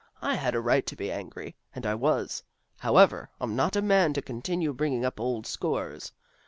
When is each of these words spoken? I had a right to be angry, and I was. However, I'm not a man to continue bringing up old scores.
I 0.19 0.33
had 0.33 0.55
a 0.55 0.59
right 0.61 0.83
to 0.87 0.95
be 0.95 1.11
angry, 1.11 1.55
and 1.75 1.85
I 1.85 1.93
was. 1.93 2.41
However, 2.79 3.29
I'm 3.39 3.55
not 3.55 3.75
a 3.75 3.83
man 3.83 4.13
to 4.13 4.21
continue 4.23 4.73
bringing 4.73 5.05
up 5.05 5.19
old 5.19 5.45
scores. 5.45 6.11